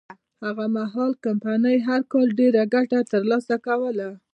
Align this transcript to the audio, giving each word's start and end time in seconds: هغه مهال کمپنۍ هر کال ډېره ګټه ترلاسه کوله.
هغه 0.43 0.65
مهال 0.77 1.11
کمپنۍ 1.25 1.77
هر 1.87 2.01
کال 2.11 2.27
ډېره 2.39 2.61
ګټه 2.75 2.99
ترلاسه 3.11 3.55
کوله. 3.65 4.09